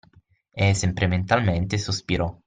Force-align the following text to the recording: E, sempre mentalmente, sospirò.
E, 0.51 0.73
sempre 0.73 1.05
mentalmente, 1.05 1.77
sospirò. 1.77 2.35